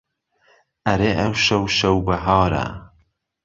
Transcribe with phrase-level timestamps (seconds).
[0.85, 2.65] ئەرێ ئەوشەو شەو بەهارە